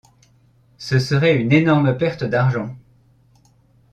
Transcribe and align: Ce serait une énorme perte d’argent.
Ce 0.79 0.97
serait 0.97 1.35
une 1.35 1.51
énorme 1.51 1.95
perte 1.95 2.23
d’argent. 2.23 2.75